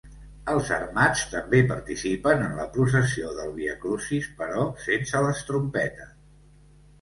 [0.51, 6.11] Els Armats també participen en la processó del Via Crucis, però sense les trompetes.